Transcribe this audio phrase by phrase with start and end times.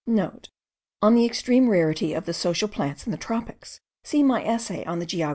[0.03, 4.83] *(* On the extreme rarity of the social plants in the tropics, see my Essay
[4.85, 5.29] on the Geog.